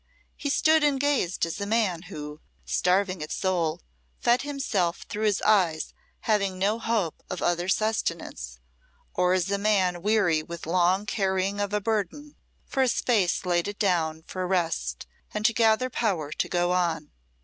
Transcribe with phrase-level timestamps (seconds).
[0.35, 3.83] He stood and gazed as a man who, starving at soul,
[4.19, 8.59] fed himself through his eyes, having no hope of other sustenance,
[9.13, 12.35] or as a man weary with long carrying of a burden,
[12.65, 17.11] for a space laid it down for rest and to gather power to go on.